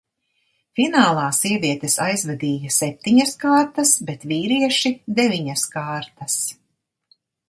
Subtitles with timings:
[0.77, 6.39] Finālā sievietes aizvadīja septiņas kārtas, bet vīrieši– deviņas kārtas.